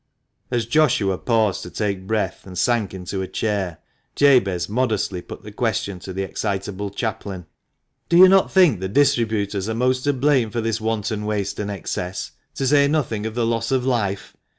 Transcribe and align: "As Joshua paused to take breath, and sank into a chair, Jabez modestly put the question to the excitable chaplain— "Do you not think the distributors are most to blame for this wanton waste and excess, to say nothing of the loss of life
"As 0.49 0.65
Joshua 0.65 1.19
paused 1.19 1.61
to 1.61 1.69
take 1.69 2.07
breath, 2.07 2.47
and 2.47 2.57
sank 2.57 2.91
into 2.91 3.21
a 3.21 3.27
chair, 3.27 3.77
Jabez 4.15 4.67
modestly 4.67 5.21
put 5.21 5.43
the 5.43 5.51
question 5.51 5.99
to 5.99 6.11
the 6.11 6.23
excitable 6.23 6.89
chaplain— 6.89 7.45
"Do 8.09 8.17
you 8.17 8.27
not 8.27 8.51
think 8.51 8.79
the 8.79 8.89
distributors 8.89 9.69
are 9.69 9.75
most 9.75 10.01
to 10.05 10.13
blame 10.13 10.49
for 10.49 10.59
this 10.59 10.81
wanton 10.81 11.23
waste 11.23 11.59
and 11.59 11.69
excess, 11.69 12.31
to 12.55 12.65
say 12.65 12.87
nothing 12.87 13.27
of 13.27 13.35
the 13.35 13.45
loss 13.45 13.71
of 13.71 13.85
life 13.85 14.35